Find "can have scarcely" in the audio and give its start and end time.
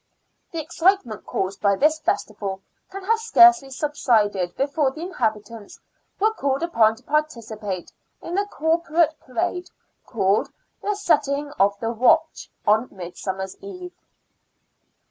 2.89-3.69